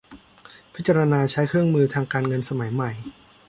[0.73, 2.91] พิจารณาใช้เครื่องมือทางการเงินสมัยใหม่